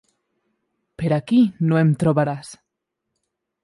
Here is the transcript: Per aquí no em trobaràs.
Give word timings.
Per 1.03 1.13
aquí 1.19 1.43
no 1.69 1.81
em 1.85 1.95
trobaràs. 2.05 2.53